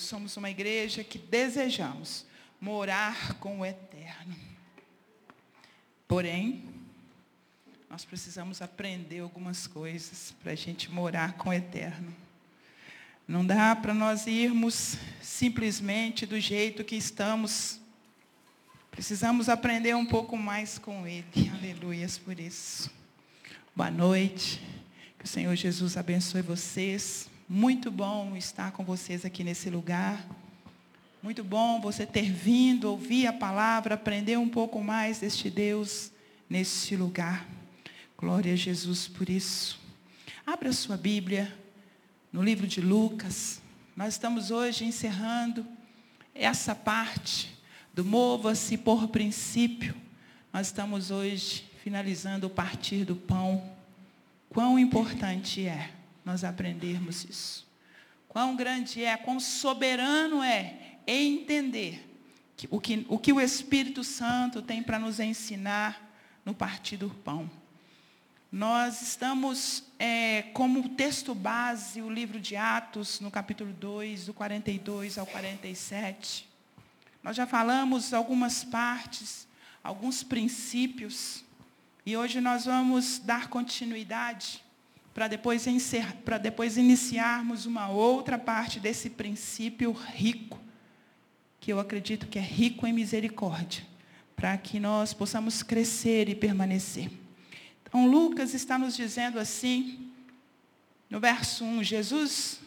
[0.00, 2.24] Deus, somos uma igreja que desejamos
[2.58, 4.34] morar com o eterno.
[6.08, 6.64] Porém,
[7.88, 12.14] nós precisamos aprender algumas coisas para a gente morar com o eterno.
[13.28, 17.78] Não dá para nós irmos simplesmente do jeito que estamos.
[18.90, 21.50] Precisamos aprender um pouco mais com Ele.
[21.58, 22.90] Aleluias por isso.
[23.76, 24.60] Boa noite.
[25.18, 27.28] Que o Senhor Jesus abençoe vocês.
[27.52, 30.24] Muito bom estar com vocês aqui nesse lugar.
[31.20, 36.12] Muito bom você ter vindo, ouvir a palavra, aprender um pouco mais deste Deus
[36.48, 37.44] neste lugar.
[38.16, 39.80] Glória a Jesus por isso.
[40.46, 41.52] Abra sua Bíblia
[42.32, 43.60] no livro de Lucas.
[43.96, 45.66] Nós estamos hoje encerrando
[46.32, 47.52] essa parte
[47.92, 49.96] do mova-se por princípio.
[50.52, 53.68] Nós estamos hoje finalizando o partir do pão.
[54.48, 55.94] Quão importante é
[56.30, 57.66] nós aprendermos isso.
[58.28, 62.08] Quão grande é, quão soberano é entender
[62.56, 66.00] que, o, que, o que o Espírito Santo tem para nos ensinar
[66.44, 67.50] no partir do pão.
[68.52, 75.18] Nós estamos, é, como texto base, o livro de Atos, no capítulo 2, do 42
[75.18, 76.48] ao 47.
[77.24, 79.48] Nós já falamos algumas partes,
[79.82, 81.44] alguns princípios.
[82.06, 84.62] E hoje nós vamos dar continuidade
[85.12, 85.66] para depois,
[86.42, 90.58] depois iniciarmos uma outra parte desse princípio rico,
[91.58, 93.84] que eu acredito que é rico em misericórdia,
[94.36, 97.10] para que nós possamos crescer e permanecer.
[97.82, 100.10] Então, Lucas está nos dizendo assim,
[101.08, 102.60] no verso 1, Jesus,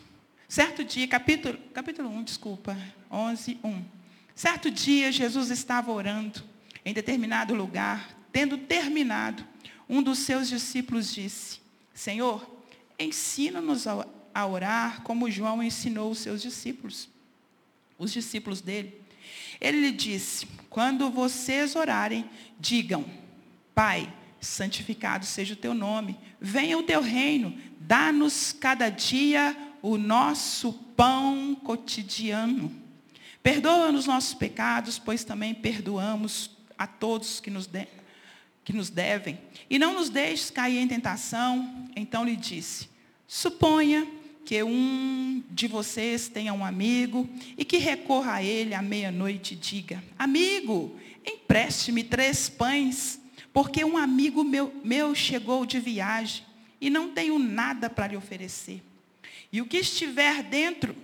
[0.47, 2.77] certo dia, capítulo, capítulo 1, desculpa,
[3.09, 3.83] 11, 1.
[4.35, 6.43] Certo dia, Jesus estava orando
[6.83, 9.45] em determinado lugar, Tendo terminado,
[9.87, 11.59] um dos seus discípulos disse:
[11.93, 12.45] Senhor,
[12.97, 17.09] ensina-nos a orar como João ensinou os seus discípulos,
[17.97, 19.01] os discípulos dele.
[19.61, 23.05] Ele lhe disse: Quando vocês orarem, digam:
[23.75, 30.73] Pai, santificado seja o teu nome, venha o teu reino, dá-nos cada dia o nosso
[30.95, 32.71] pão cotidiano.
[33.41, 37.87] Perdoa-nos nossos pecados, pois também perdoamos a todos que nos, de,
[38.63, 41.87] que nos devem, e não nos deixes cair em tentação.
[41.95, 42.87] Então lhe disse:
[43.27, 44.07] Suponha
[44.45, 49.57] que um de vocês tenha um amigo e que recorra a ele à meia-noite e
[49.57, 53.19] diga: Amigo, empreste-me três pães,
[53.51, 56.43] porque um amigo meu, meu chegou de viagem
[56.79, 58.81] e não tenho nada para lhe oferecer.
[59.51, 60.95] E o que estiver dentro,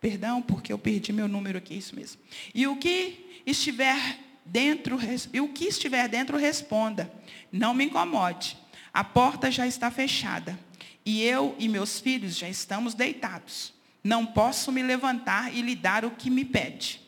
[0.00, 2.20] perdão, porque eu perdi meu número aqui, isso mesmo.
[2.54, 4.98] E o que estiver dentro,
[5.32, 7.12] e o que estiver dentro responda.
[7.50, 8.56] Não me incomode.
[8.92, 10.58] A porta já está fechada.
[11.04, 13.72] E eu e meus filhos já estamos deitados.
[14.02, 17.00] Não posso me levantar e lhe dar o que me pede.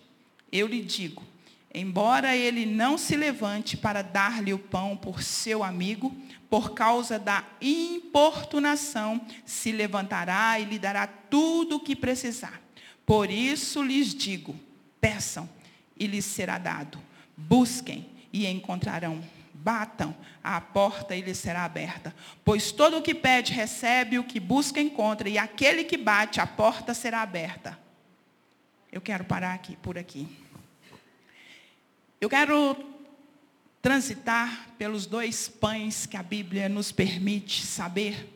[0.51, 1.23] Eu lhe digo,
[1.75, 6.15] embora ele não se levante para dar-lhe o pão por seu amigo,
[6.51, 12.61] por causa da importunação, se levantará e lhe dará tudo o que precisar.
[13.07, 14.55] Por isso lhes digo:
[15.01, 15.49] peçam
[15.97, 16.99] e lhes será dado.
[17.49, 19.23] Busquem e encontrarão.
[19.55, 22.15] Batam, a porta e lhe será aberta.
[22.45, 26.47] Pois todo o que pede recebe, o que busca encontra, e aquele que bate, a
[26.47, 27.79] porta será aberta.
[28.91, 30.27] Eu quero parar aqui, por aqui.
[32.21, 32.77] Eu quero
[33.81, 38.29] transitar pelos dois pães que a Bíblia nos permite saber,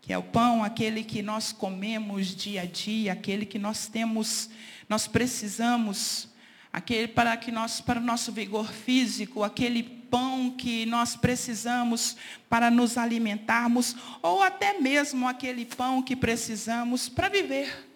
[0.00, 4.50] que é o pão, aquele que nós comemos dia a dia, aquele que nós temos,
[4.88, 6.28] nós precisamos
[6.72, 12.16] aquele para que nós para o nosso vigor físico, aquele pão que nós precisamos
[12.48, 17.88] para nos alimentarmos, ou até mesmo aquele pão que precisamos para viver,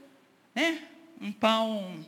[0.54, 0.82] né?
[1.20, 2.04] Um pão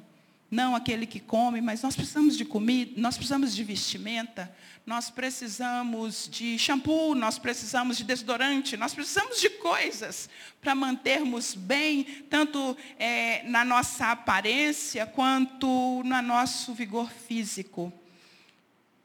[0.50, 4.50] não aquele que come, mas nós precisamos de comida, nós precisamos de vestimenta,
[4.86, 12.04] nós precisamos de shampoo, nós precisamos de desodorante, nós precisamos de coisas para mantermos bem,
[12.31, 17.93] tanto é, na nossa aparência quanto no nosso vigor físico.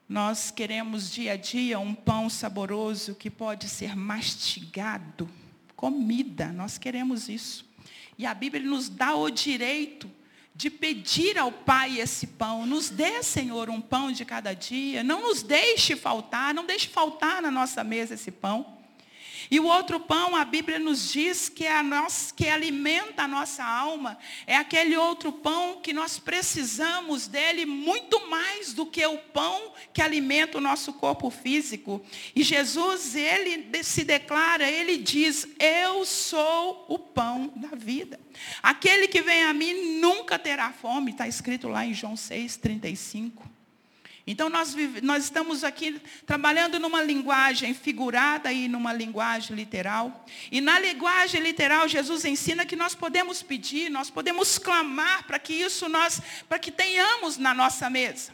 [0.07, 5.29] Nós queremos dia a dia um pão saboroso que pode ser mastigado,
[5.75, 7.65] comida, nós queremos isso.
[8.17, 10.09] E a Bíblia nos dá o direito
[10.55, 12.65] de pedir ao Pai esse pão.
[12.65, 15.03] Nos dê, Senhor, um pão de cada dia.
[15.03, 18.82] Não nos deixe faltar, não deixe faltar na nossa mesa esse pão.
[19.49, 23.27] E o outro pão, a Bíblia nos diz que, é a nós, que alimenta a
[23.27, 29.17] nossa alma, é aquele outro pão que nós precisamos dele muito mais do que o
[29.17, 32.03] pão que alimenta o nosso corpo físico.
[32.35, 38.19] E Jesus, ele se declara, ele diz: Eu sou o pão da vida.
[38.61, 43.62] Aquele que vem a mim nunca terá fome, está escrito lá em João 6, 35.
[44.25, 50.25] Então, nós, nós estamos aqui trabalhando numa linguagem figurada e numa linguagem literal.
[50.49, 55.53] E na linguagem literal, Jesus ensina que nós podemos pedir, nós podemos clamar para que
[55.53, 58.31] isso nós, para que tenhamos na nossa mesa.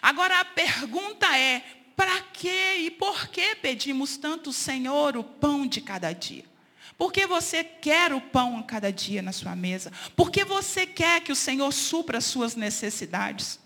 [0.00, 1.62] Agora a pergunta é,
[1.94, 6.44] para que e por que pedimos tanto, Senhor, o pão de cada dia?
[6.96, 9.92] Por que você quer o pão a cada dia na sua mesa?
[10.16, 13.60] Por que você quer que o Senhor supra as suas necessidades?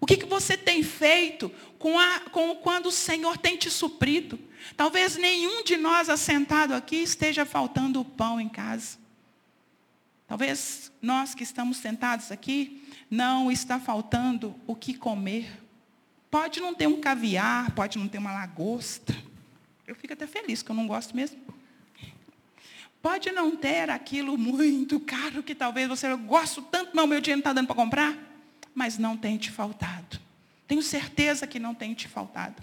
[0.00, 4.38] O que, que você tem feito com, a, com quando o Senhor tem te suprido?
[4.76, 8.98] Talvez nenhum de nós assentado aqui esteja faltando o pão em casa.
[10.26, 15.50] Talvez nós que estamos sentados aqui não está faltando o que comer.
[16.30, 19.16] Pode não ter um caviar, pode não ter uma lagosta.
[19.86, 21.40] Eu fico até feliz, que eu não gosto mesmo.
[23.00, 27.20] Pode não ter aquilo muito caro que talvez você eu gosto tanto, mas o meu
[27.20, 28.27] dinheiro não está dando para comprar
[28.78, 30.20] mas não tem te faltado.
[30.68, 32.62] Tenho certeza que não tem te faltado.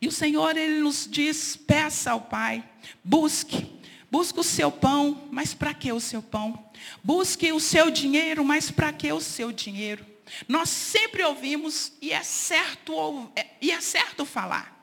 [0.00, 2.62] E o Senhor, Ele nos diz, peça ao Pai,
[3.02, 3.68] busque,
[4.08, 6.64] busque o seu pão, mas para que o seu pão?
[7.02, 10.06] Busque o seu dinheiro, mas para que o seu dinheiro?
[10.46, 14.76] Nós sempre ouvimos, e é certo, é, e é certo falar.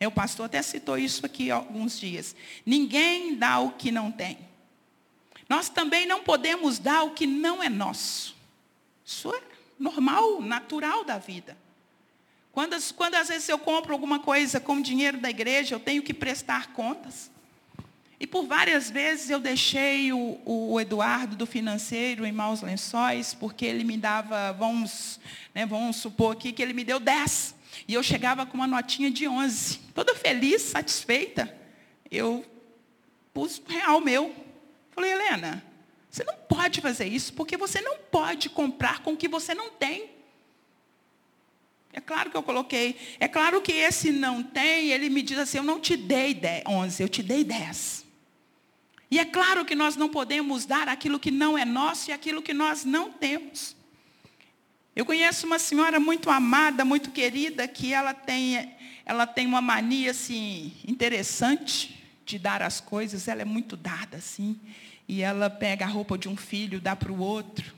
[0.00, 2.34] O pastor até citou isso aqui alguns dias.
[2.64, 4.38] Ninguém dá o que não tem.
[5.46, 8.35] Nós também não podemos dar o que não é nosso.
[9.06, 9.40] Isso é
[9.78, 11.56] normal, natural da vida.
[12.50, 16.12] Quando, quando às vezes eu compro alguma coisa com dinheiro da igreja, eu tenho que
[16.12, 17.30] prestar contas.
[18.18, 23.64] E por várias vezes eu deixei o, o Eduardo do financeiro em maus lençóis, porque
[23.64, 25.20] ele me dava, vamos,
[25.54, 27.54] né, vamos supor aqui que ele me deu 10.
[27.86, 29.78] E eu chegava com uma notinha de 11.
[29.94, 31.54] Toda feliz, satisfeita.
[32.10, 32.44] Eu
[33.34, 34.34] pus real meu.
[34.92, 35.62] Falei, Helena,
[36.16, 39.68] você não pode fazer isso, porque você não pode comprar com o que você não
[39.68, 40.08] tem.
[41.92, 42.96] É claro que eu coloquei.
[43.20, 46.62] É claro que esse não tem, ele me diz assim, eu não te dei 10,
[46.66, 48.06] 11, eu te dei 10.
[49.10, 52.40] E é claro que nós não podemos dar aquilo que não é nosso e aquilo
[52.40, 53.76] que nós não temos.
[54.94, 58.74] Eu conheço uma senhora muito amada, muito querida, que ela tem,
[59.04, 64.58] ela tem uma mania assim, interessante de dar as coisas, ela é muito dada assim
[65.08, 67.74] e ela pega a roupa de um filho, dá para o outro.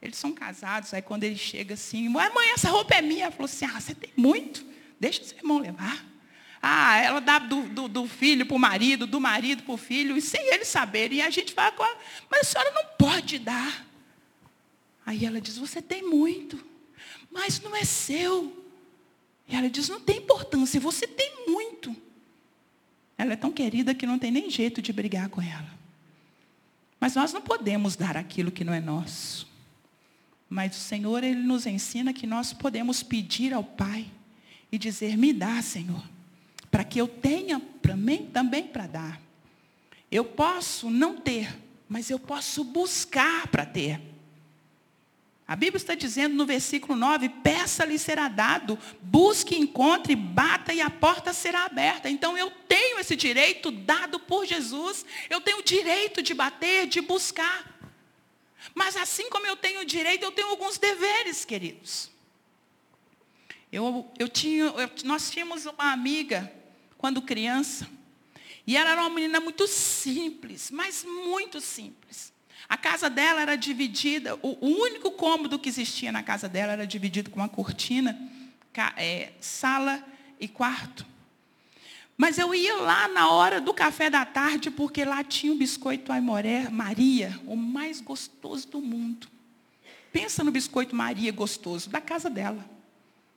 [0.00, 3.24] Eles são casados, aí quando ele chega assim, mãe, essa roupa é minha.
[3.24, 4.64] Ela falou assim, ah, você tem muito,
[4.98, 6.06] deixa seu irmão levar.
[6.62, 10.16] Ah, ela dá do, do, do filho para o marido, do marido para o filho,
[10.16, 11.18] e sem eles saberem.
[11.18, 11.74] E a gente fala
[12.30, 13.86] mas a senhora não pode dar.
[15.06, 16.62] Aí ela diz, você tem muito,
[17.30, 18.64] mas não é seu.
[19.48, 21.96] E ela diz, não tem importância, você tem muito.
[23.16, 25.77] Ela é tão querida que não tem nem jeito de brigar com ela.
[27.00, 29.46] Mas nós não podemos dar aquilo que não é nosso.
[30.48, 34.10] Mas o Senhor, Ele nos ensina que nós podemos pedir ao Pai
[34.72, 36.02] e dizer: Me dá, Senhor,
[36.70, 39.20] para que eu tenha para mim também para dar.
[40.10, 41.54] Eu posso não ter,
[41.88, 44.00] mas eu posso buscar para ter.
[45.48, 50.90] A Bíblia está dizendo no versículo 9: peça-lhe será dado, busque, encontre, bata e a
[50.90, 52.10] porta será aberta.
[52.10, 57.00] Então eu tenho esse direito dado por Jesus, eu tenho o direito de bater, de
[57.00, 57.78] buscar.
[58.74, 62.10] Mas assim como eu tenho o direito, eu tenho alguns deveres, queridos.
[63.72, 66.52] Eu, eu tinha, eu, nós tínhamos uma amiga,
[66.98, 67.88] quando criança,
[68.66, 72.34] e ela era uma menina muito simples, mas muito simples.
[72.68, 77.30] A casa dela era dividida, o, único cômodo que existia na casa dela era dividido
[77.30, 78.18] com uma cortina,
[78.96, 80.04] é, sala
[80.38, 81.06] e quarto.
[82.16, 86.12] Mas eu ia lá na hora do café da tarde, porque lá tinha o biscoito
[86.12, 89.28] Aimoré Maria, o mais gostoso do mundo.
[90.12, 92.68] Pensa no biscoito Maria gostoso, da casa dela.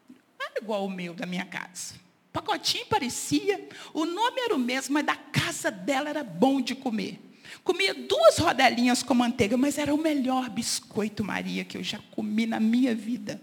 [0.09, 1.95] Não era igual o meu, da minha casa.
[2.33, 7.30] Pacotinho parecia, o nome era o mesmo, mas da casa dela era bom de comer.
[7.63, 12.45] Comia duas rodelinhas com manteiga, mas era o melhor biscoito Maria que eu já comi
[12.45, 13.41] na minha vida.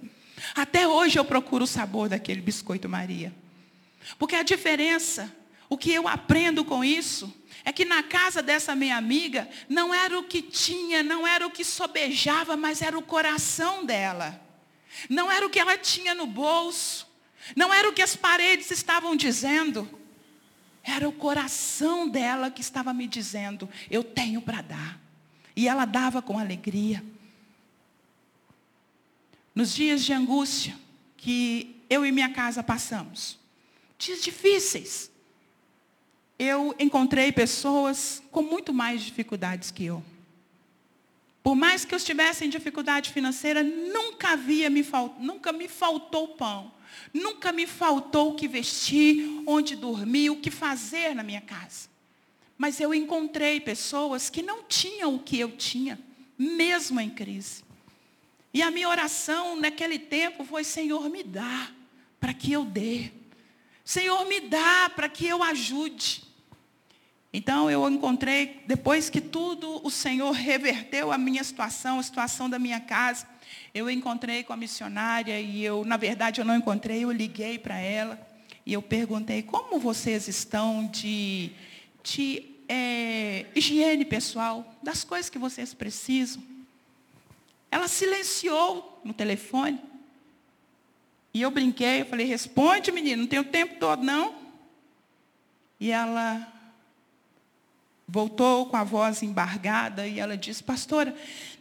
[0.55, 3.33] Até hoje eu procuro o sabor daquele biscoito Maria.
[4.19, 5.35] Porque a diferença,
[5.69, 7.33] o que eu aprendo com isso,
[7.65, 11.50] é que na casa dessa minha amiga, não era o que tinha, não era o
[11.50, 14.41] que sobejava, mas era o coração dela.
[15.09, 17.07] Não era o que ela tinha no bolso,
[17.55, 19.88] não era o que as paredes estavam dizendo,
[20.88, 25.00] era o coração dela que estava me dizendo: eu tenho para dar.
[25.54, 27.04] E ela dava com alegria.
[29.54, 30.76] Nos dias de angústia
[31.16, 33.38] que eu e minha casa passamos,
[33.99, 35.11] dias difíceis,
[36.38, 40.02] eu encontrei pessoas com muito mais dificuldades que eu.
[41.42, 46.28] Por mais que eu estivesse em dificuldade financeira, nunca havia me faltado, nunca me faltou
[46.28, 46.73] pão.
[47.12, 51.88] Nunca me faltou o que vestir, onde dormir, o que fazer na minha casa.
[52.57, 55.99] Mas eu encontrei pessoas que não tinham o que eu tinha,
[56.37, 57.62] mesmo em crise.
[58.52, 61.71] E a minha oração naquele tempo foi: Senhor, me dá
[62.18, 63.12] para que eu dê.
[63.85, 66.25] Senhor, me dá para que eu ajude.
[67.33, 72.59] Então eu encontrei, depois que tudo o Senhor reverteu a minha situação, a situação da
[72.59, 73.26] minha casa,
[73.75, 77.78] eu encontrei com a missionária e eu, na verdade, eu não encontrei, eu liguei para
[77.78, 78.19] ela
[78.64, 81.52] e eu perguntei como vocês estão de,
[82.02, 86.43] de é, higiene pessoal, das coisas que vocês precisam.
[87.71, 89.81] Ela silenciou no telefone.
[91.33, 94.35] E eu brinquei, eu falei, responde, menino, não tem o tempo todo, não.
[95.81, 96.52] E ela
[98.07, 101.14] voltou com a voz embargada e ela disse, pastora,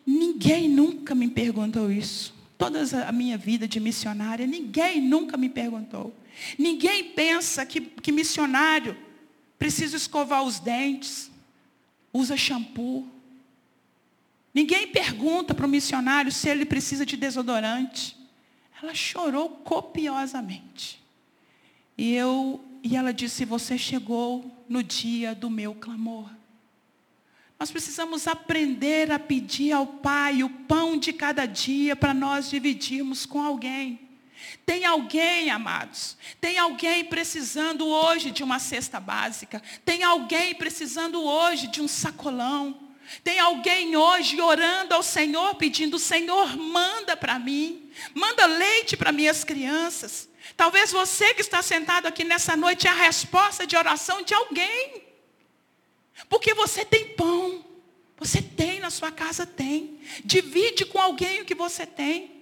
[0.08, 2.34] ninguém nunca me perguntou isso.
[2.58, 6.16] Toda a minha vida de missionária, ninguém nunca me perguntou.
[6.58, 8.98] Ninguém pensa que, que missionário
[9.60, 11.30] precisa escovar os dentes,
[12.14, 13.08] usa shampoo.
[14.54, 18.18] Ninguém pergunta para o missionário se ele precisa de desodorante.
[18.82, 21.04] Ela chorou copiosamente.
[21.98, 26.30] E eu e ela disse: "Você chegou no dia do meu clamor".
[27.60, 33.26] Nós precisamos aprender a pedir ao Pai o pão de cada dia para nós dividirmos
[33.26, 34.08] com alguém.
[34.66, 39.62] Tem alguém, amados, tem alguém precisando hoje de uma cesta básica.
[39.84, 42.78] Tem alguém precisando hoje de um sacolão.
[43.24, 49.44] Tem alguém hoje orando ao Senhor, pedindo: Senhor, manda para mim, manda leite para minhas
[49.44, 50.30] crianças.
[50.56, 55.07] Talvez você que está sentado aqui nessa noite é a resposta de oração de alguém.
[56.30, 57.66] Porque você tem pão.
[58.18, 60.00] Você tem na sua casa, tem.
[60.26, 62.38] Divide com alguém o que você tem.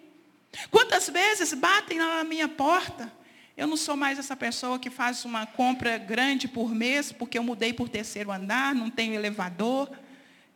[0.72, 3.12] Quantas vezes batem na minha porta?
[3.58, 7.44] Eu não sou mais essa pessoa que faz uma compra grande por mês, porque eu
[7.44, 9.90] mudei por terceiro andar, não tenho elevador.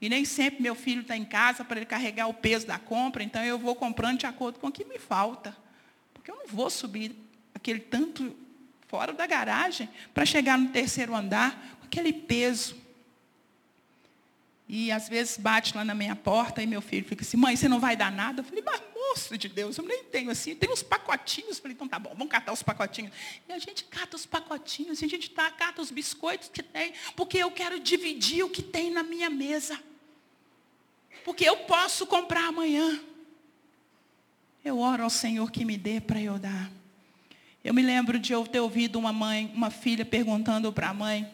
[0.02, 3.24] E nem sempre meu filho está em casa para ele carregar o peso da compra,
[3.24, 5.56] então eu vou comprando de acordo com o que me falta.
[6.14, 7.16] Porque eu não vou subir
[7.54, 8.36] aquele tanto
[8.88, 12.76] fora da garagem para chegar no terceiro andar com aquele peso.
[14.72, 17.68] E às vezes bate lá na minha porta e meu filho fica assim, mãe, você
[17.68, 18.42] não vai dar nada?
[18.42, 21.58] Eu falei, mas moço de Deus, eu nem tenho assim, tem uns pacotinhos.
[21.58, 23.12] Eu falei, então tá bom, vamos catar os pacotinhos.
[23.48, 26.94] E a gente cata os pacotinhos, e a gente tá, cata os biscoitos que tem,
[27.16, 29.80] porque eu quero dividir o que tem na minha mesa.
[31.26, 33.00] Porque eu posso comprar amanhã.
[34.64, 36.70] Eu oro ao Senhor que me dê para eu dar.
[37.64, 41.28] Eu me lembro de eu ter ouvido uma mãe, uma filha perguntando para a mãe,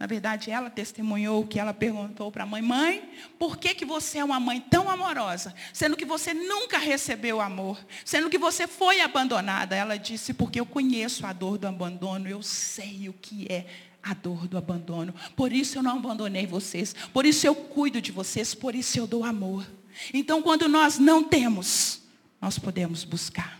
[0.00, 4.16] na verdade, ela testemunhou que ela perguntou para a mãe, mãe, por que, que você
[4.16, 9.02] é uma mãe tão amorosa, sendo que você nunca recebeu amor, sendo que você foi
[9.02, 9.76] abandonada?
[9.76, 13.66] Ela disse, porque eu conheço a dor do abandono, eu sei o que é
[14.02, 15.14] a dor do abandono.
[15.36, 19.06] Por isso eu não abandonei vocês, por isso eu cuido de vocês, por isso eu
[19.06, 19.70] dou amor.
[20.14, 22.00] Então, quando nós não temos,
[22.40, 23.59] nós podemos buscar.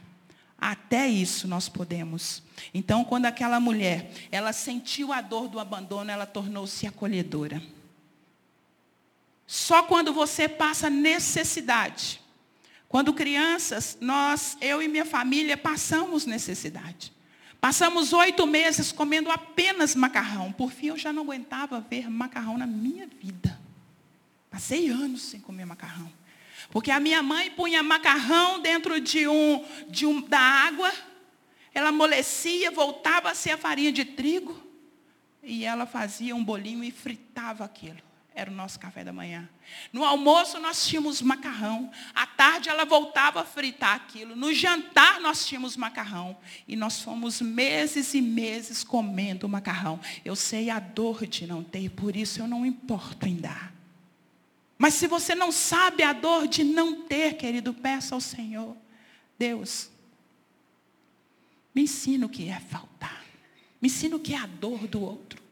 [0.60, 2.42] Até isso nós podemos.
[2.74, 7.62] Então, quando aquela mulher, ela sentiu a dor do abandono, ela tornou-se acolhedora.
[9.46, 12.20] Só quando você passa necessidade.
[12.88, 17.12] Quando crianças, nós, eu e minha família, passamos necessidade.
[17.60, 20.52] Passamos oito meses comendo apenas macarrão.
[20.52, 23.58] Por fim, eu já não aguentava ver macarrão na minha vida.
[24.50, 26.10] Passei anos sem comer macarrão.
[26.70, 30.92] Porque a minha mãe punha macarrão dentro de um, de um, da água,
[31.74, 34.60] ela amolecia, voltava a ser a farinha de trigo,
[35.42, 37.98] e ela fazia um bolinho e fritava aquilo.
[38.32, 39.48] Era o nosso café da manhã.
[39.92, 41.90] No almoço nós tínhamos macarrão.
[42.14, 44.36] À tarde ela voltava a fritar aquilo.
[44.36, 46.36] No jantar nós tínhamos macarrão.
[46.66, 49.98] E nós fomos meses e meses comendo macarrão.
[50.24, 53.72] Eu sei a dor de não ter, por isso eu não importo em dar.
[54.80, 58.74] Mas se você não sabe a dor de não ter, querido, peça ao Senhor.
[59.38, 59.90] Deus,
[61.74, 63.22] me ensina o que é faltar.
[63.78, 65.42] Me ensina o que é a dor do outro.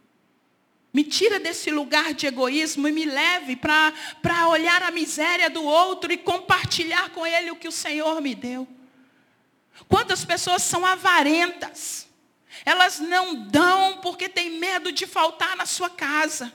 [0.94, 6.10] Me tira desse lugar de egoísmo e me leve para olhar a miséria do outro
[6.10, 8.66] e compartilhar com ele o que o Senhor me deu.
[9.90, 12.08] Quantas pessoas são avarentas?
[12.64, 16.50] Elas não dão porque têm medo de faltar na sua casa.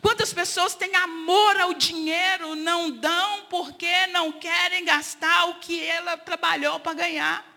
[0.00, 6.16] Quantas pessoas têm amor ao dinheiro, não dão porque não querem gastar o que ela
[6.16, 7.50] trabalhou para ganhar?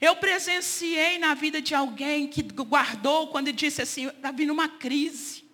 [0.00, 5.44] Eu presenciei na vida de alguém que guardou quando disse assim, está vindo uma crise.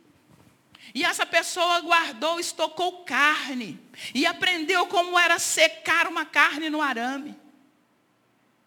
[0.95, 3.79] E essa pessoa guardou, estocou carne.
[4.15, 7.37] E aprendeu como era secar uma carne no arame.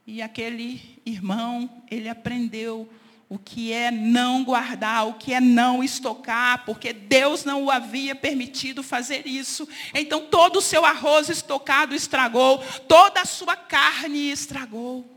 [0.05, 2.89] E aquele irmão, ele aprendeu
[3.29, 8.13] o que é não guardar, o que é não estocar, porque Deus não o havia
[8.13, 9.67] permitido fazer isso.
[9.93, 15.09] Então todo o seu arroz estocado estragou, toda a sua carne estragou.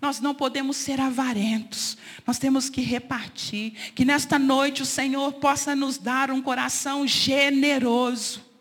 [0.00, 3.92] Nós não podemos ser avarentos, nós temos que repartir.
[3.94, 8.51] Que nesta noite o Senhor possa nos dar um coração generoso.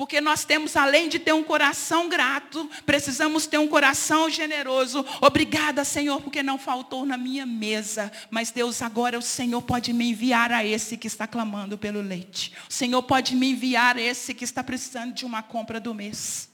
[0.00, 5.04] Porque nós temos, além de ter um coração grato, precisamos ter um coração generoso.
[5.20, 8.10] Obrigada, Senhor, porque não faltou na minha mesa.
[8.30, 12.54] Mas Deus, agora o Senhor pode me enviar a esse que está clamando pelo leite.
[12.66, 16.48] O Senhor pode me enviar a esse que está precisando de uma compra do mês.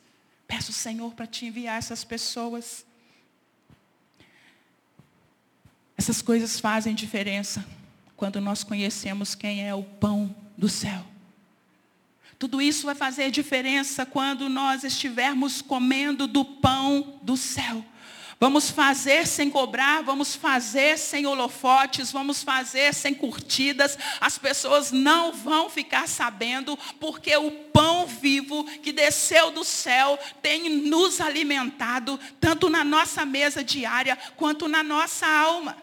[0.49, 2.85] Peço, Senhor, para te enviar essas pessoas.
[5.97, 7.65] Essas coisas fazem diferença
[8.17, 11.15] quando nós conhecemos quem é o pão do céu.
[12.39, 17.85] Tudo isso vai fazer diferença quando nós estivermos comendo do pão do céu.
[18.39, 23.99] Vamos fazer sem cobrar, vamos fazer sem holofotes, vamos fazer sem curtidas.
[24.21, 30.69] As pessoas não vão ficar sabendo, porque o pão vivo que desceu do céu tem
[30.69, 35.79] nos alimentado, tanto na nossa mesa diária, quanto na nossa alma.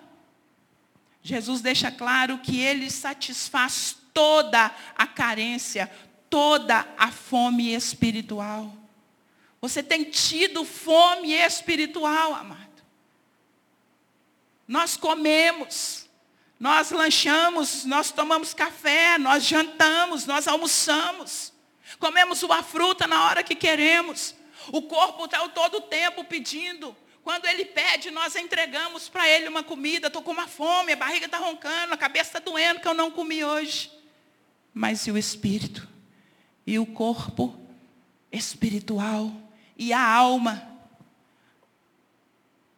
[1.23, 5.89] Jesus deixa claro que ele satisfaz toda a carência,
[6.33, 8.73] toda a fome espiritual.
[9.61, 12.81] Você tem tido fome espiritual, amado.
[14.67, 16.09] Nós comemos,
[16.59, 21.53] nós lanchamos, nós tomamos café, nós jantamos, nós almoçamos.
[21.99, 24.33] Comemos uma fruta na hora que queremos.
[24.69, 26.97] O corpo está todo o tempo pedindo.
[27.23, 30.07] Quando ele pede, nós entregamos para ele uma comida.
[30.07, 33.11] Estou com uma fome, a barriga está roncando, a cabeça está doendo que eu não
[33.11, 33.91] comi hoje.
[34.73, 35.92] Mas e o espírito?
[36.65, 37.57] E o corpo
[38.31, 39.31] espiritual
[39.77, 40.69] e a alma.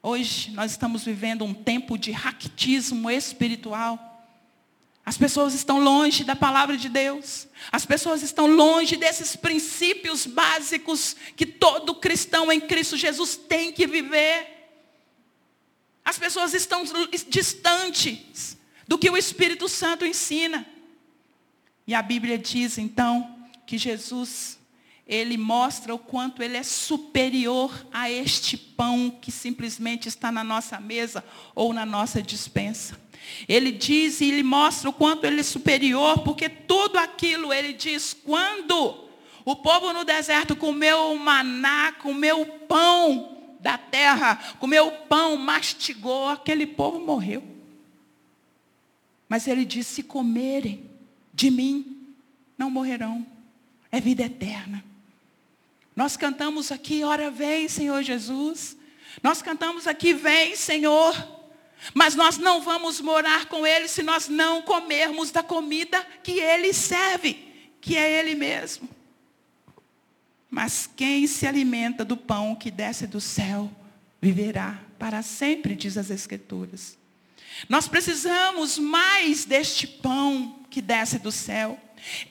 [0.01, 4.11] Hoje nós estamos vivendo um tempo de ractismo espiritual.
[5.05, 7.47] As pessoas estão longe da palavra de Deus.
[7.71, 13.85] As pessoas estão longe desses princípios básicos que todo cristão em Cristo Jesus tem que
[13.85, 14.47] viver.
[16.03, 16.83] As pessoas estão
[17.27, 18.57] distantes
[18.87, 20.67] do que o Espírito Santo ensina.
[21.87, 23.34] E a Bíblia diz então
[23.65, 24.59] que Jesus,
[25.07, 30.79] ele mostra o quanto ele é superior a este pão que simplesmente está na nossa
[30.79, 31.23] mesa
[31.53, 32.99] ou na nossa dispensa.
[33.47, 38.13] Ele diz e ele mostra o quanto ele é superior, porque tudo aquilo ele diz
[38.13, 39.05] quando
[39.43, 45.37] o povo no deserto comeu o maná, comeu o pão da terra, comeu o pão,
[45.37, 47.43] mastigou, aquele povo morreu.
[49.27, 50.89] Mas ele disse: se comerem
[51.33, 52.13] de mim,
[52.57, 53.25] não morrerão
[53.95, 54.83] é vida eterna.
[55.95, 58.75] Nós cantamos aqui, ora vem, Senhor Jesus.
[59.23, 61.15] Nós cantamos aqui, vem, Senhor.
[61.93, 66.73] Mas nós não vamos morar com Ele se nós não comermos da comida que Ele
[66.73, 67.37] serve,
[67.79, 68.89] que é Ele mesmo.
[70.49, 73.71] Mas quem se alimenta do pão que desce do céu,
[74.21, 76.97] viverá para sempre, diz as Escrituras.
[77.69, 81.79] Nós precisamos mais deste pão que desce do céu.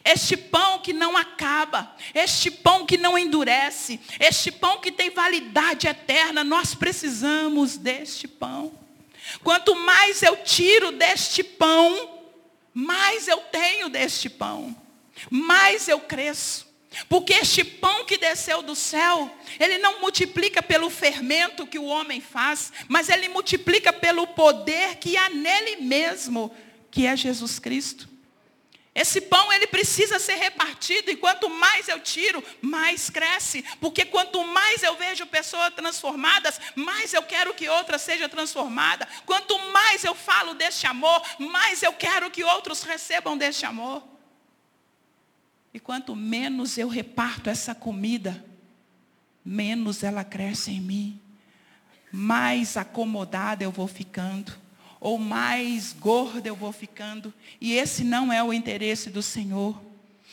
[0.05, 5.87] Este pão que não acaba, este pão que não endurece, este pão que tem validade
[5.87, 8.73] eterna, nós precisamos deste pão.
[9.43, 12.21] Quanto mais eu tiro deste pão,
[12.73, 14.77] mais eu tenho deste pão,
[15.31, 16.73] mais eu cresço.
[17.09, 22.21] Porque este pão que desceu do céu, ele não multiplica pelo fermento que o homem
[22.21, 26.55] faz, mas ele multiplica pelo poder que há nele mesmo,
[26.93, 28.14] que é Jesus Cristo.
[28.95, 34.47] Esse pão ele precisa ser repartido e quanto mais eu tiro, mais cresce, porque quanto
[34.47, 39.09] mais eu vejo pessoas transformadas, mais eu quero que outra seja transformada.
[39.27, 44.01] Quanto mais eu falo deste amor, mais eu quero que outros recebam deste amor.
[45.73, 48.45] E quanto menos eu reparto essa comida,
[49.45, 51.21] menos ela cresce em mim,
[52.13, 54.64] mais acomodada eu vou ficando
[55.05, 57.33] ou mais gorda eu vou ficando.
[57.61, 59.79] E esse não é o interesse do Senhor.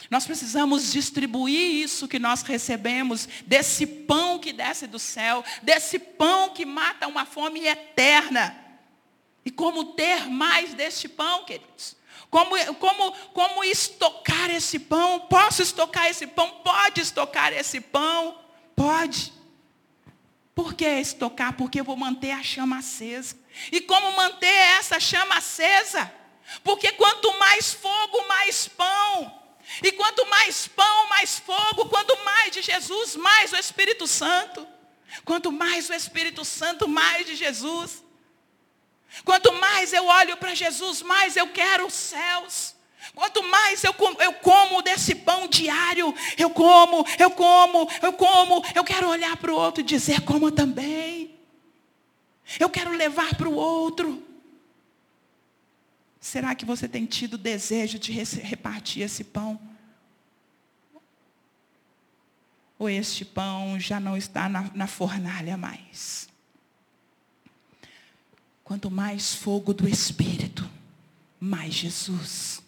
[0.09, 6.51] Nós precisamos distribuir isso que nós recebemos, desse pão que desce do céu, desse pão
[6.51, 8.55] que mata uma fome eterna.
[9.43, 11.97] E como ter mais deste pão, queridos?
[12.29, 15.19] Como, como, como estocar esse pão?
[15.19, 16.49] Posso estocar esse pão?
[16.63, 18.39] Pode estocar esse pão?
[18.73, 19.33] Pode.
[20.55, 21.57] Por que estocar?
[21.57, 23.40] Porque eu vou manter a chama acesa.
[23.71, 26.11] E como manter essa chama acesa?
[26.63, 29.39] Porque quanto mais fogo, mais pão.
[29.83, 31.85] E quanto mais pão, mais fogo.
[31.89, 34.67] Quanto mais de Jesus, mais o Espírito Santo.
[35.25, 38.03] Quanto mais o Espírito Santo, mais de Jesus.
[39.25, 42.75] Quanto mais eu olho para Jesus, mais eu quero os céus.
[43.13, 48.83] Quanto mais eu, eu como desse pão diário, eu como, eu como, eu como, eu
[48.83, 51.40] quero olhar para o outro e dizer, como também.
[52.59, 54.25] Eu quero levar para o outro.
[56.19, 59.59] Será que você tem tido desejo de repartir esse pão?
[62.77, 66.29] Ou este pão já não está na, na fornalha mais?
[68.63, 70.69] Quanto mais fogo do Espírito,
[71.39, 72.61] mais Jesus.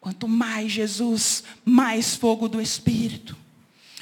[0.00, 3.36] Quanto mais Jesus, mais fogo do Espírito.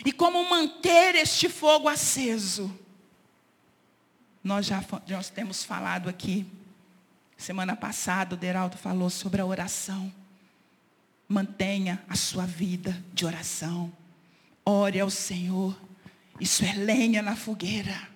[0.05, 2.71] E como manter este fogo aceso?
[4.44, 6.46] Nós já nós temos falado aqui.
[7.35, 10.12] Semana passada o Deraldo falou sobre a oração.
[11.26, 13.90] Mantenha a sua vida de oração.
[14.62, 15.74] Ore ao Senhor.
[16.38, 18.07] Isso é lenha na fogueira.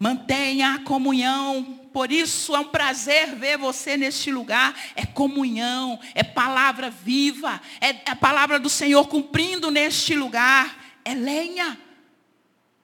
[0.00, 1.78] Mantenha a comunhão.
[1.92, 4.74] Por isso é um prazer ver você neste lugar.
[4.96, 10.76] É comunhão, é palavra viva, é a palavra do Senhor cumprindo neste lugar.
[11.04, 11.78] É lenha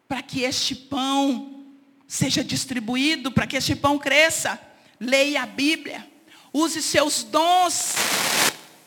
[0.07, 1.54] para que este pão
[2.15, 4.61] seja distribuído, para que este pão cresça.
[5.01, 6.09] Leia a Bíblia.
[6.53, 7.95] Use seus dons.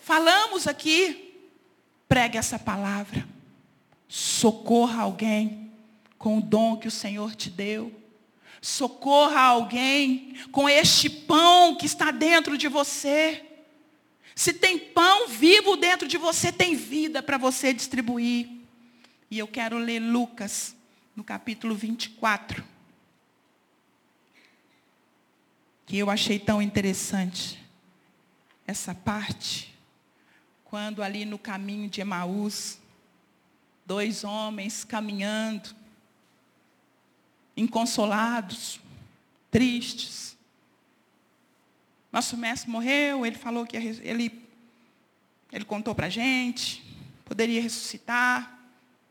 [0.02, 1.36] Falamos aqui.
[2.08, 3.28] Pregue essa palavra.
[4.08, 5.70] Socorra alguém
[6.18, 7.94] com o dom que o Senhor te deu.
[8.62, 13.44] Socorra alguém com este pão que está dentro de você.
[14.34, 18.48] Se tem pão vivo dentro de você, tem vida para você distribuir.
[19.30, 20.74] E eu quero ler Lucas,
[21.14, 22.77] no capítulo 24.
[25.88, 27.60] Que eu achei tão interessante
[28.68, 29.76] essa parte.
[30.66, 32.78] Quando ali no caminho de Emaús,
[33.86, 35.74] dois homens caminhando,
[37.56, 38.80] inconsolados,
[39.50, 40.38] tristes.
[42.12, 44.46] Nosso mestre morreu, ele falou que ele,
[45.52, 46.84] ele contou para a gente,
[47.26, 48.60] poderia ressuscitar,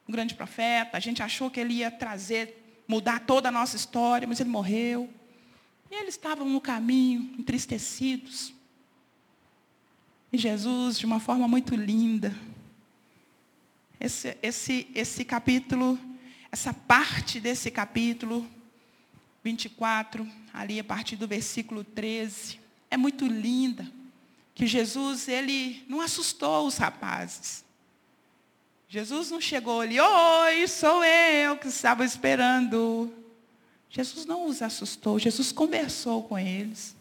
[0.08, 0.96] um grande profeta.
[0.96, 5.12] A gente achou que ele ia trazer, mudar toda a nossa história, mas ele morreu.
[5.90, 8.52] E eles estavam no caminho, entristecidos.
[10.32, 12.34] E Jesus, de uma forma muito linda,
[13.98, 15.98] esse, esse, esse capítulo
[16.56, 18.48] essa parte desse capítulo
[19.44, 22.58] 24, ali a partir do versículo 13,
[22.90, 23.86] é muito linda.
[24.54, 27.62] Que Jesus, ele não assustou os rapazes.
[28.88, 33.12] Jesus não chegou ali, oi, sou eu que estava esperando.
[33.90, 36.96] Jesus não os assustou, Jesus conversou com eles.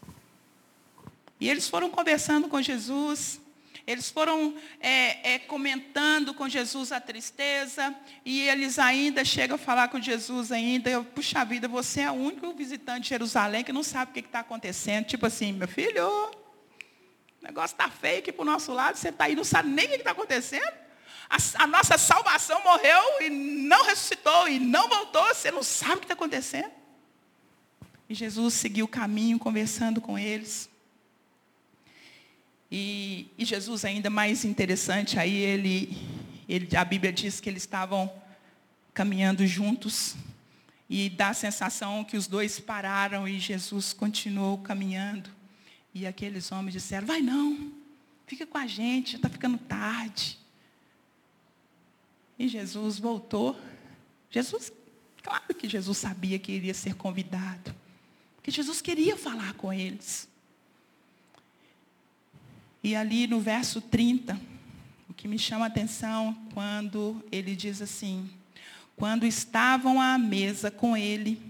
[1.38, 3.40] E eles foram conversando com Jesus.
[3.86, 7.94] Eles foram é, é, comentando com Jesus a tristeza
[8.24, 11.04] e eles ainda chegam a falar com Jesus ainda.
[11.04, 14.40] Puxa vida, você é o único visitante de Jerusalém que não sabe o que está
[14.40, 15.04] acontecendo.
[15.04, 19.26] Tipo assim, meu filho, o negócio está feio aqui para o nosso lado, você está
[19.26, 20.85] aí, não sabe nem o que está acontecendo.
[21.28, 25.98] A, a, nossa salvação morreu e não ressuscitou e não voltou, você não sabe o
[25.98, 26.70] que está acontecendo.
[28.08, 30.70] E Jesus seguiu o caminho, conversando com eles.
[32.70, 35.96] E, e, Jesus ainda mais interessante, aí ele,
[36.48, 38.12] ele, a Bíblia diz que eles estavam
[38.92, 40.16] caminhando juntos
[40.88, 45.30] e dá a sensação que os dois pararam e Jesus continuou caminhando.
[45.92, 47.72] E aqueles homens disseram, vai não,
[48.26, 50.38] fica com a gente, já está ficando tarde.
[52.38, 53.56] E Jesus voltou.
[54.30, 54.72] Jesus,
[55.22, 57.74] claro que Jesus sabia que iria ser convidado.
[58.36, 60.28] Porque Jesus queria falar com eles.
[62.82, 64.40] E ali no verso 30,
[65.08, 68.30] o que me chama a atenção quando ele diz assim:
[68.94, 71.42] Quando estavam à mesa com ele,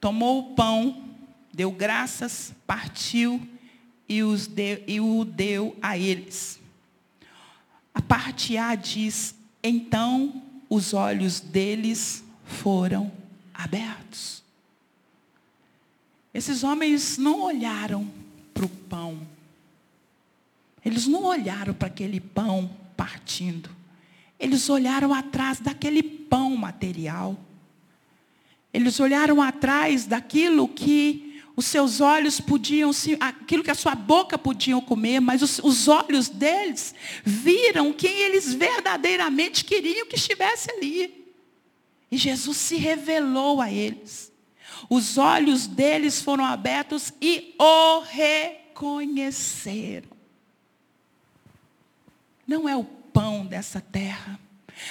[0.00, 1.04] tomou o pão,
[1.52, 3.46] deu graças, partiu
[4.08, 6.58] e, os deu, e o deu a eles.
[7.92, 9.34] A parte A diz:
[9.68, 13.12] Então os olhos deles foram
[13.52, 14.42] abertos.
[16.32, 18.08] Esses homens não olharam
[18.54, 19.26] para o pão
[20.88, 23.68] eles não olharam para aquele pão partindo.
[24.40, 27.36] Eles olharam atrás daquele pão material.
[28.72, 31.27] Eles olharam atrás daquilo que
[31.58, 36.28] os seus olhos podiam, aquilo que a sua boca podia comer, mas os, os olhos
[36.28, 36.94] deles
[37.24, 41.34] viram quem eles verdadeiramente queriam que estivesse ali.
[42.12, 44.30] E Jesus se revelou a eles.
[44.88, 50.10] Os olhos deles foram abertos e o reconheceram.
[52.46, 54.38] Não é o pão dessa terra,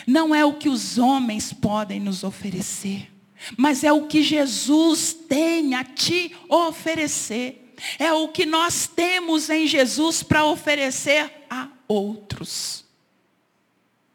[0.06, 3.10] não é o que os homens podem nos oferecer,
[3.58, 7.74] mas é o que Jesus tem a te oferecer.
[8.00, 12.84] É o que nós temos em Jesus para oferecer a outros.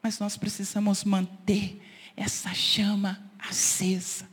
[0.03, 1.81] Mas nós precisamos manter
[2.17, 4.33] essa chama acesa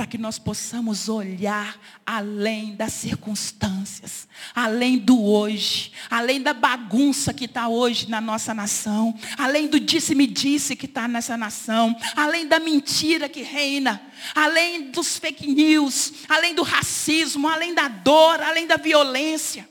[0.00, 7.44] para que nós possamos olhar além das circunstâncias, além do hoje, além da bagunça que
[7.44, 13.28] está hoje na nossa nação, além do disse-me-disse que está nessa nação, além da mentira
[13.28, 14.00] que reina,
[14.34, 19.68] além dos fake news, além do racismo, além da dor, além da violência,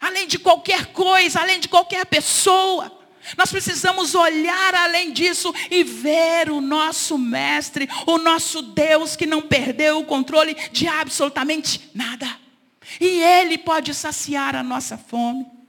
[0.00, 2.99] além de qualquer coisa, além de qualquer pessoa.
[3.36, 9.42] Nós precisamos olhar além disso e ver o nosso Mestre, o nosso Deus que não
[9.42, 12.38] perdeu o controle de absolutamente nada.
[13.00, 15.59] E Ele pode saciar a nossa fome.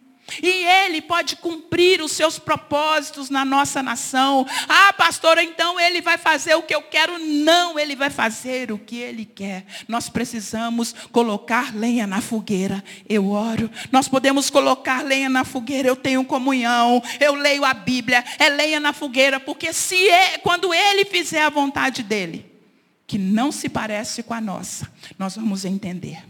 [0.41, 4.45] E Ele pode cumprir os seus propósitos na nossa nação.
[4.67, 7.17] Ah, pastora, então Ele vai fazer o que eu quero.
[7.17, 9.65] Não, Ele vai fazer o que Ele quer.
[9.87, 12.83] Nós precisamos colocar lenha na fogueira.
[13.07, 13.69] Eu oro.
[13.91, 15.87] Nós podemos colocar lenha na fogueira.
[15.87, 17.01] Eu tenho comunhão.
[17.19, 18.23] Eu leio a Bíblia.
[18.37, 19.39] É lenha na fogueira.
[19.39, 22.45] Porque se é, quando Ele fizer a vontade dEle,
[23.07, 26.23] que não se parece com a nossa, nós vamos entender.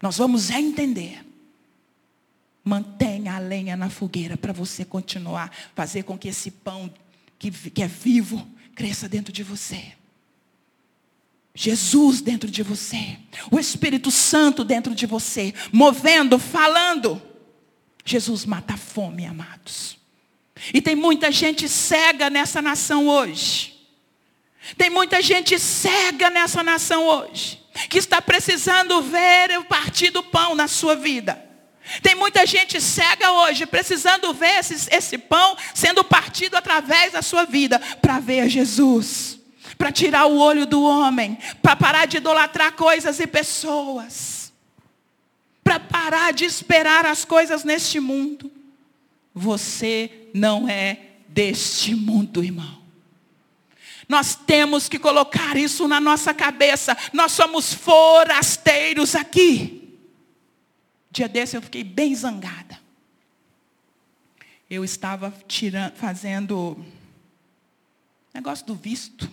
[0.00, 1.23] Nós vamos entender
[2.64, 6.92] Mantenha a lenha na fogueira para você continuar, fazer com que esse pão
[7.38, 9.92] que, que é vivo cresça dentro de você.
[11.54, 13.16] Jesus dentro de você,
[13.50, 17.22] o Espírito Santo dentro de você, movendo, falando.
[18.04, 19.96] Jesus mata a fome, amados.
[20.72, 23.74] E tem muita gente cega nessa nação hoje.
[24.76, 30.54] Tem muita gente cega nessa nação hoje, que está precisando ver o partir do pão
[30.54, 31.40] na sua vida.
[32.02, 37.44] Tem muita gente cega hoje, precisando ver esse, esse pão sendo partido através da sua
[37.44, 39.38] vida, para ver Jesus,
[39.76, 44.52] para tirar o olho do homem, para parar de idolatrar coisas e pessoas,
[45.62, 48.50] para parar de esperar as coisas neste mundo.
[49.34, 52.82] Você não é deste mundo, irmão.
[54.08, 56.96] Nós temos que colocar isso na nossa cabeça.
[57.12, 59.83] Nós somos forasteiros aqui.
[61.14, 62.76] Dia desse eu fiquei bem zangada.
[64.68, 66.84] Eu estava tirando, fazendo
[68.34, 69.30] negócio do visto.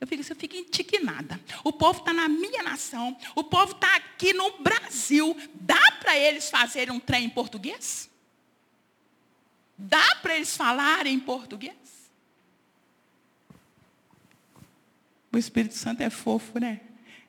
[0.00, 1.40] Eu fico, eu fico indignada.
[1.64, 3.18] O povo está na minha nação.
[3.34, 5.36] O povo está aqui no Brasil.
[5.54, 8.08] Dá para eles fazerem um trem em português?
[9.76, 11.74] Dá para eles falarem em português?
[15.32, 16.80] O Espírito Santo é fofo, né?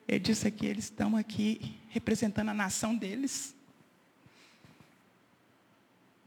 [0.08, 3.54] Ele disse que eles estão aqui representando a nação deles.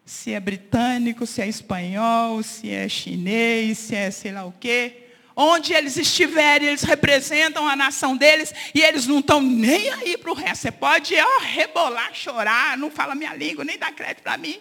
[0.04, 5.06] Se é britânico, se é espanhol, se é chinês, se é sei lá o quê.
[5.34, 10.30] Onde eles estiverem, eles representam a nação deles e eles não estão nem aí para
[10.30, 10.62] o resto.
[10.62, 14.60] Você pode ó, rebolar, chorar, não fala minha língua, nem dá crédito para mim.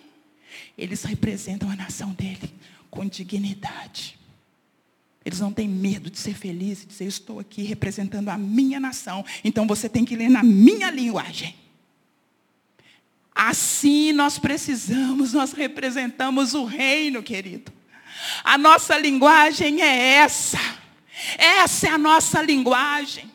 [0.78, 2.54] Eles representam a nação dele
[2.90, 4.19] com dignidade.
[5.30, 8.80] Eles não têm medo de ser felizes, de dizer, eu estou aqui representando a minha
[8.80, 9.24] nação.
[9.44, 11.56] Então você tem que ler na minha linguagem.
[13.36, 17.72] Assim nós precisamos, nós representamos o reino, querido.
[18.44, 20.58] A nossa linguagem é essa.
[21.38, 23.32] Essa é a nossa linguagem.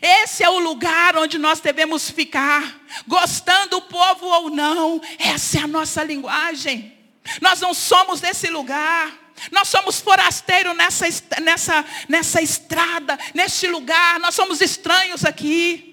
[0.00, 5.00] Esse é o lugar onde nós devemos ficar, gostando do povo ou não.
[5.18, 6.92] Essa é a nossa linguagem.
[7.40, 9.21] Nós não somos desse lugar.
[9.50, 11.06] Nós somos forasteiros nessa,
[11.40, 14.20] nessa, nessa estrada, neste lugar.
[14.20, 15.92] Nós somos estranhos aqui.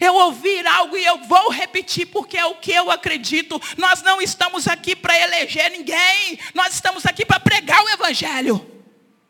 [0.00, 3.60] Eu ouvir algo e eu vou repetir porque é o que eu acredito.
[3.76, 6.38] Nós não estamos aqui para eleger ninguém.
[6.54, 8.70] Nós estamos aqui para pregar o Evangelho.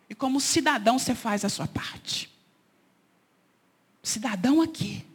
[0.08, 2.28] E como cidadão você faz a sua parte.
[4.02, 5.06] Cidadão aqui.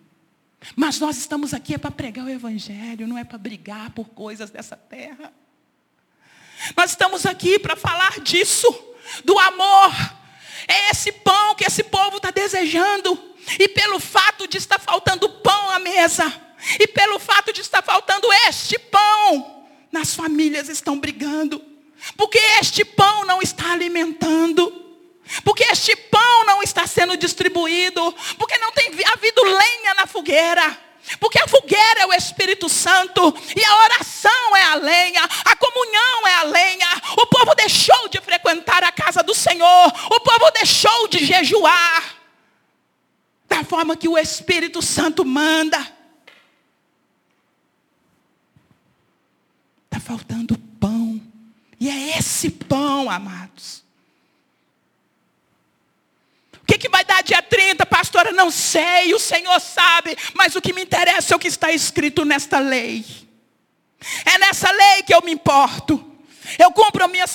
[0.75, 4.49] Mas nós estamos aqui é para pregar o Evangelho, não é para brigar por coisas
[4.49, 5.31] dessa terra.
[6.75, 8.67] Nós estamos aqui para falar disso,
[9.23, 9.91] do amor.
[10.67, 13.17] É esse pão que esse povo está desejando.
[13.59, 16.33] E pelo fato de estar faltando pão à mesa,
[16.79, 21.61] e pelo fato de estar faltando este pão, nas famílias estão brigando.
[22.17, 24.83] Porque este pão não está alimentando.
[25.43, 28.13] Porque este pão não está sendo distribuído.
[28.37, 30.84] Porque não tem havido lenha na fogueira.
[31.19, 33.21] Porque a fogueira é o Espírito Santo,
[33.55, 36.87] e a oração é a lenha, a comunhão é a lenha.
[37.17, 42.15] O povo deixou de frequentar a casa do Senhor, o povo deixou de jejuar,
[43.47, 45.79] da forma que o Espírito Santo manda.
[49.85, 51.21] Está faltando pão,
[51.79, 53.84] e é esse pão, amados,
[56.65, 58.31] o que, que vai dar dia 30, pastora?
[58.31, 62.25] Não sei, o Senhor sabe, mas o que me interessa é o que está escrito
[62.25, 63.05] nesta lei.
[64.25, 66.03] É nessa lei que eu me importo.
[66.57, 67.25] Eu cumpro a minha,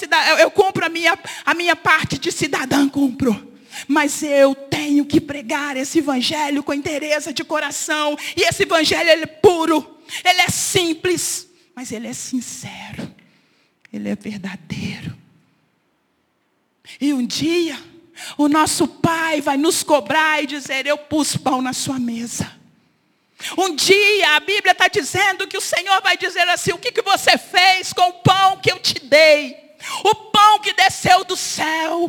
[0.40, 1.16] eu cumpro a minha,
[1.46, 3.54] a minha parte de cidadã, cumpro.
[3.86, 8.18] Mas eu tenho que pregar esse evangelho com interesse de coração.
[8.36, 13.14] E esse evangelho ele é puro, ele é simples, mas ele é sincero.
[13.92, 15.16] Ele é verdadeiro.
[17.00, 17.78] E um dia,
[18.36, 22.58] o nosso Pai vai nos cobrar e dizer: Eu pus pão na sua mesa.
[23.56, 27.02] Um dia a Bíblia está dizendo que o Senhor vai dizer assim: O que, que
[27.02, 29.74] você fez com o pão que eu te dei?
[30.04, 32.04] O pão que desceu do céu.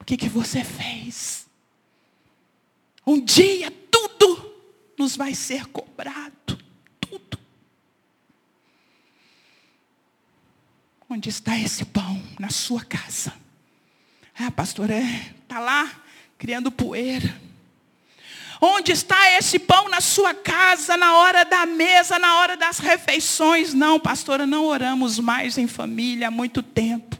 [0.00, 1.46] O que, que você fez?
[3.04, 4.54] Um dia tudo
[4.96, 6.58] nos vai ser cobrado.
[7.00, 7.38] Tudo.
[11.08, 12.22] Onde está esse pão?
[12.38, 13.45] Na sua casa.
[14.38, 15.90] Ah, pastor, está é, tá lá
[16.36, 17.34] criando poeira.
[18.60, 23.74] Onde está esse pão na sua casa, na hora da mesa, na hora das refeições?
[23.74, 27.16] Não, pastora, não oramos mais em família há muito tempo.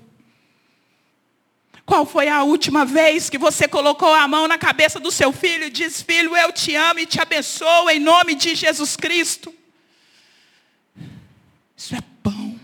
[1.85, 5.65] Qual foi a última vez que você colocou a mão na cabeça do seu filho
[5.65, 9.55] e disse, filho, eu te amo e te abençoo em nome de Jesus Cristo?
[11.77, 12.59] Isso é pão.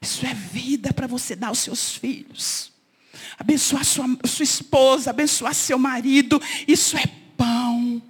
[0.00, 2.69] Isso é vida para você dar aos seus filhos.
[3.40, 6.38] Abençoar sua, sua esposa, abençoar seu marido.
[6.68, 7.06] Isso é
[7.38, 8.02] pão.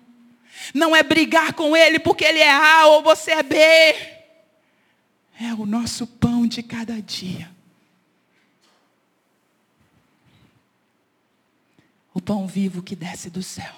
[0.74, 3.56] Não é brigar com ele porque ele é A ou você é B.
[3.56, 7.48] É o nosso pão de cada dia.
[12.12, 13.72] O pão vivo que desce do céu.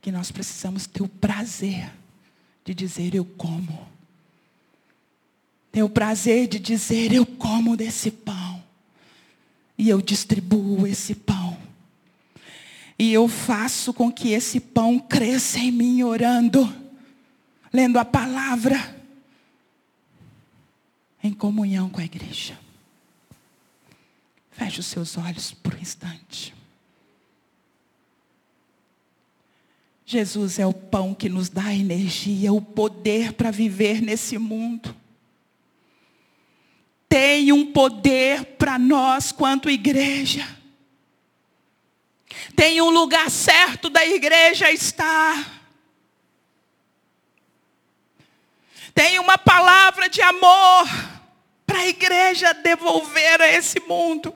[0.00, 1.90] Que nós precisamos ter o prazer
[2.64, 3.88] de dizer eu como.
[5.72, 8.51] Ter o prazer de dizer eu como desse pão.
[9.82, 11.58] E eu distribuo esse pão
[12.96, 16.72] e eu faço com que esse pão cresça em mim orando,
[17.72, 18.96] lendo a palavra,
[21.20, 22.56] em comunhão com a igreja.
[24.52, 26.54] Feche os seus olhos por um instante.
[30.06, 34.94] Jesus é o pão que nos dá energia, o poder para viver nesse mundo.
[37.12, 40.48] Tem um poder para nós quanto igreja.
[42.56, 45.60] Tem um lugar certo da igreja estar.
[48.94, 50.88] Tem uma palavra de amor
[51.66, 54.34] para a igreja devolver a esse mundo.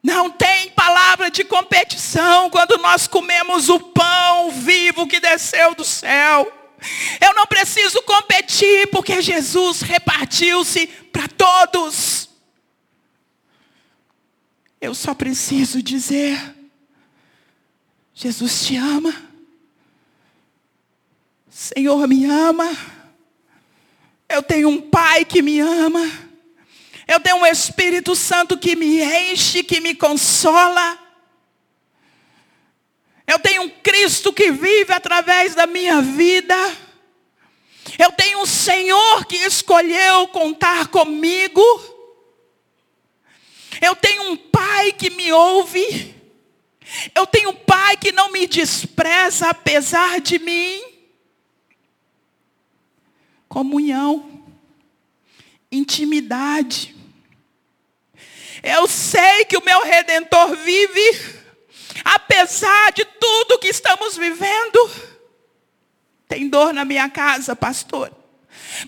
[0.00, 6.65] Não tem palavra de competição quando nós comemos o pão vivo que desceu do céu.
[7.20, 12.28] Eu não preciso competir porque Jesus repartiu-se para todos.
[14.80, 16.54] Eu só preciso dizer:
[18.14, 19.14] Jesus te ama.
[21.50, 22.76] Senhor me ama.
[24.28, 26.26] Eu tenho um Pai que me ama.
[27.08, 31.05] Eu tenho um Espírito Santo que me enche, que me consola.
[33.26, 36.56] Eu tenho um Cristo que vive através da minha vida.
[37.98, 41.62] Eu tenho um Senhor que escolheu contar comigo.
[43.80, 46.14] Eu tenho um pai que me ouve.
[47.14, 50.82] Eu tenho um pai que não me despreza apesar de mim.
[53.48, 54.44] Comunhão,
[55.70, 56.94] intimidade.
[58.62, 61.35] Eu sei que o meu redentor vive,
[62.06, 64.90] apesar de tudo que estamos vivendo.
[66.28, 68.12] Tem dor na minha casa, pastor.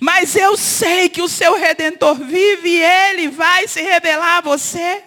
[0.00, 5.02] Mas eu sei que o seu redentor vive e ele vai se revelar a você.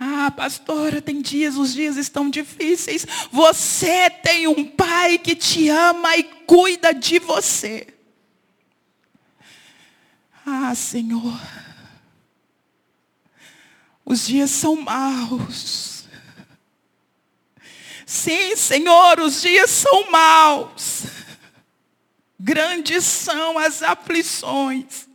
[0.00, 3.06] Ah, pastora, tem dias, os dias estão difíceis.
[3.30, 7.86] Você tem um pai que te ama e cuida de você.
[10.44, 11.67] Ah, Senhor.
[14.10, 16.04] Os dias são maus.
[18.06, 21.02] Sim, Senhor, os dias são maus.
[22.40, 25.06] Grandes são as aflições.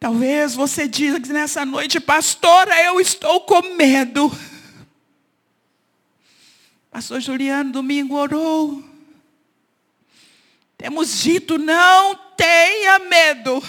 [0.00, 4.32] Talvez você diga nessa noite, pastora, eu estou com medo.
[6.90, 8.82] Pastor Juliano, domingo orou.
[10.78, 13.62] Temos dito, não tenha medo.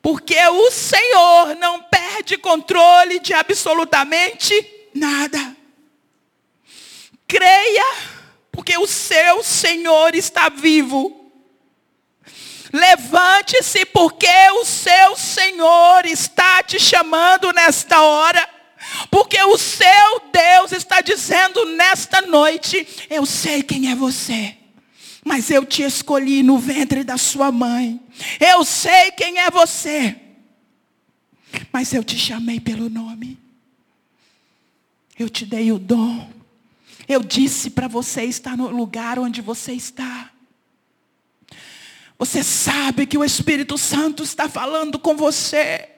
[0.00, 4.54] Porque o Senhor não perde controle de absolutamente
[4.94, 5.56] nada.
[7.26, 8.18] Creia
[8.58, 11.32] porque o seu Senhor está vivo.
[12.72, 14.28] Levante-se, porque
[14.60, 18.48] o seu Senhor está te chamando nesta hora.
[19.10, 24.57] Porque o seu Deus está dizendo nesta noite: Eu sei quem é você,
[25.28, 28.00] mas eu te escolhi no ventre da sua mãe.
[28.40, 30.16] Eu sei quem é você,
[31.70, 33.38] mas eu te chamei pelo nome.
[35.18, 36.32] Eu te dei o dom.
[37.06, 40.30] Eu disse para você estar no lugar onde você está.
[42.18, 45.90] Você sabe que o Espírito Santo está falando com você.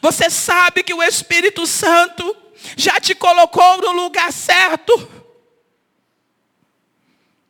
[0.00, 2.36] Você sabe que o Espírito Santo
[2.76, 5.23] já te colocou no lugar certo.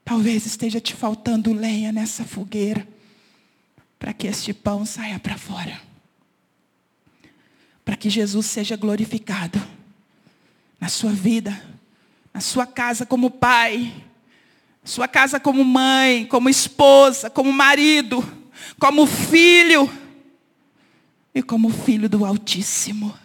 [0.04, 2.86] Talvez esteja te faltando lenha nessa fogueira
[3.98, 5.80] para que este pão saia para fora.
[7.84, 9.60] Para que Jesus seja glorificado
[10.78, 11.58] na sua vida,
[12.32, 13.94] na sua casa como pai,
[14.84, 18.22] sua casa como mãe, como esposa, como marido,
[18.78, 19.90] como filho
[21.34, 23.18] e como filho do Altíssimo.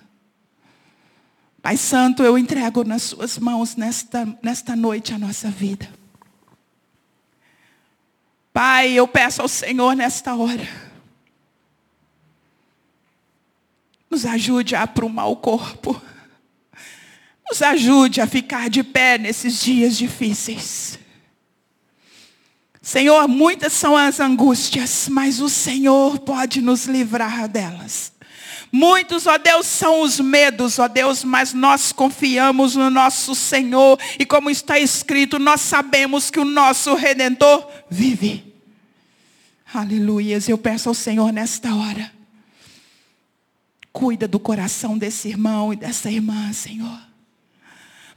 [1.61, 5.98] Pai Santo, eu entrego nas Suas mãos nesta, nesta noite a nossa vida.
[8.59, 10.67] Pai, eu peço ao Senhor nesta hora.
[14.09, 16.01] Nos ajude a aprumar o corpo.
[17.49, 20.99] Nos ajude a ficar de pé nesses dias difíceis.
[22.81, 28.11] Senhor, muitas são as angústias, mas o Senhor pode nos livrar delas.
[28.69, 33.97] Muitos, ó Deus, são os medos, ó Deus, mas nós confiamos no nosso Senhor.
[34.19, 38.48] E como está escrito, nós sabemos que o nosso Redentor vive.
[39.73, 40.49] Aleluias.
[40.49, 42.11] Eu peço ao Senhor nesta hora.
[43.91, 46.99] Cuida do coração desse irmão e dessa irmã, Senhor.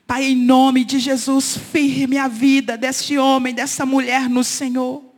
[0.06, 5.11] Pai, em nome de Jesus, firme a vida deste homem, dessa mulher no Senhor.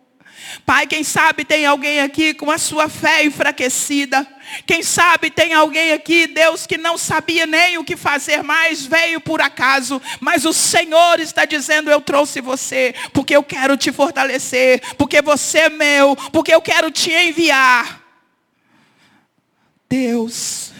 [0.64, 4.26] Pai, quem sabe tem alguém aqui com a sua fé enfraquecida.
[4.66, 9.20] Quem sabe tem alguém aqui, Deus, que não sabia nem o que fazer mais, veio
[9.20, 10.00] por acaso.
[10.20, 15.60] Mas o Senhor está dizendo: Eu trouxe você, porque eu quero te fortalecer, porque você
[15.60, 18.02] é meu, porque eu quero te enviar.
[19.88, 20.72] Deus,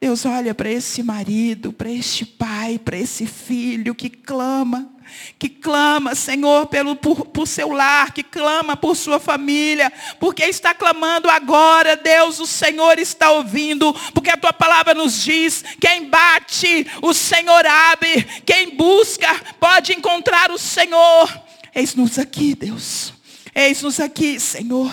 [0.00, 4.95] Deus olha para esse marido, para este pai, para esse filho que clama,
[5.38, 10.74] que clama, Senhor, pelo, por, por seu lar, que clama por sua família, porque está
[10.74, 16.86] clamando agora, Deus, o Senhor está ouvindo, porque a tua palavra nos diz: quem bate,
[17.02, 19.28] o Senhor abre, quem busca,
[19.58, 21.28] pode encontrar o Senhor.
[21.74, 23.12] Eis-nos aqui, Deus,
[23.54, 24.90] eis-nos aqui, Senhor.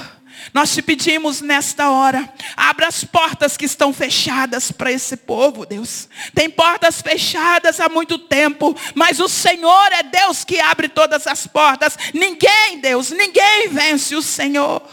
[0.53, 6.07] Nós te pedimos nesta hora, abra as portas que estão fechadas para esse povo, Deus.
[6.35, 11.47] Tem portas fechadas há muito tempo, mas o Senhor é Deus que abre todas as
[11.47, 11.97] portas.
[12.13, 14.83] Ninguém, Deus, ninguém vence o Senhor.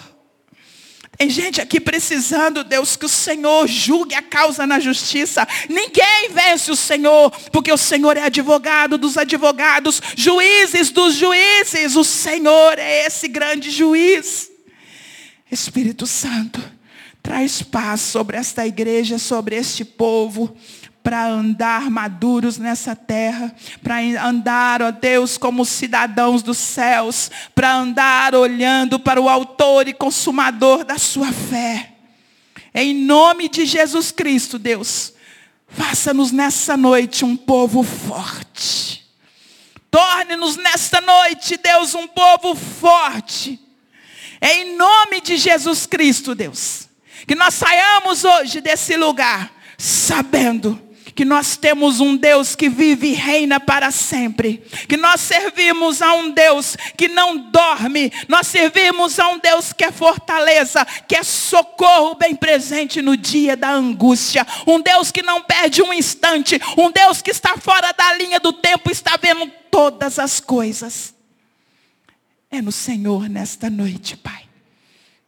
[1.18, 5.46] Tem gente aqui precisando, Deus, que o Senhor julgue a causa na justiça.
[5.68, 11.96] Ninguém vence o Senhor, porque o Senhor é advogado dos advogados, juízes dos juízes.
[11.96, 14.49] O Senhor é esse grande juiz.
[15.50, 16.62] Espírito Santo,
[17.22, 20.56] traz paz sobre esta igreja, sobre este povo,
[21.02, 28.34] para andar maduros nessa terra, para andar, ó Deus, como cidadãos dos céus, para andar
[28.34, 31.94] olhando para o autor e consumador da sua fé.
[32.72, 35.12] Em nome de Jesus Cristo, Deus,
[35.66, 39.04] faça-nos nessa noite um povo forte.
[39.90, 43.58] Torne-nos nesta noite, Deus, um povo forte
[44.40, 46.88] é em nome de Jesus Cristo, Deus,
[47.26, 53.12] que nós saiamos hoje desse lugar sabendo que nós temos um Deus que vive e
[53.12, 59.28] reina para sempre, que nós servimos a um Deus que não dorme, nós servimos a
[59.28, 64.80] um Deus que é fortaleza, que é socorro bem presente no dia da angústia, um
[64.80, 68.90] Deus que não perde um instante, um Deus que está fora da linha do tempo,
[68.90, 71.19] está vendo todas as coisas.
[72.50, 74.48] É no Senhor nesta noite, Pai,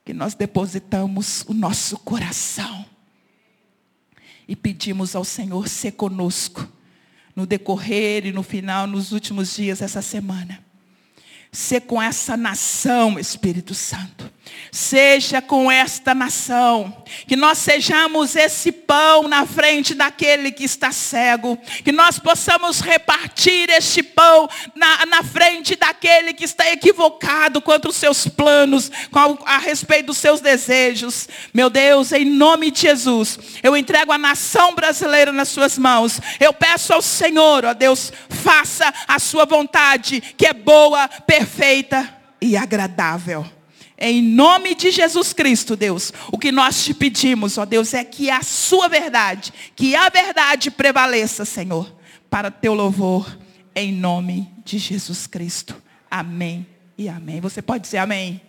[0.04, 2.84] que nós depositamos o nosso coração
[4.48, 6.68] e pedimos ao Senhor ser conosco
[7.34, 10.64] no decorrer e no final, nos últimos dias dessa semana.
[11.50, 14.30] Ser com essa nação, Espírito Santo.
[14.70, 16.96] Seja com esta nação.
[17.26, 21.58] Que nós sejamos esse pão na frente daquele que está cego.
[21.84, 27.96] Que nós possamos repartir este pão na, na frente daquele que está equivocado contra os
[27.96, 31.28] seus planos, a, a respeito dos seus desejos.
[31.52, 36.20] Meu Deus, em nome de Jesus, eu entrego a nação brasileira nas suas mãos.
[36.40, 42.56] Eu peço ao Senhor, ó Deus, faça a sua vontade, que é boa, perfeita e
[42.56, 43.46] agradável.
[43.98, 48.30] Em nome de Jesus Cristo, Deus, o que nós te pedimos, ó Deus, é que
[48.30, 51.94] a sua verdade, que a verdade prevaleça, Senhor,
[52.28, 53.38] para teu louvor,
[53.74, 55.80] em nome de Jesus Cristo.
[56.10, 56.66] Amém
[56.98, 57.40] e amém.
[57.40, 58.40] Você pode dizer amém?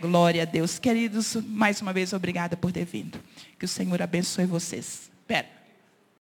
[0.00, 0.78] Glória a Deus.
[0.78, 3.20] Queridos, mais uma vez, obrigada por ter vindo.
[3.58, 5.10] Que o Senhor abençoe vocês.
[5.26, 5.59] Pera.